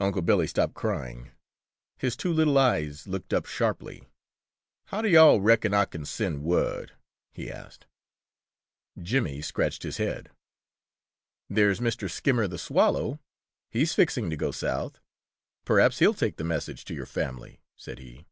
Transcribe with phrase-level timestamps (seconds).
[0.00, 1.30] Unc' Billy stopped crying.
[1.98, 4.08] His two little eyes looked up sharply.
[4.86, 6.92] "How do yo'all reckon Ah can send word?"
[7.34, 7.84] he asked.
[8.98, 10.30] Jimmy scratched his head.
[11.50, 12.10] "There's Mr.
[12.10, 13.20] Skimmer the Swallow;
[13.70, 15.00] he's fixing to go South.
[15.66, 18.26] Perhaps he'll take the message to your family," said he.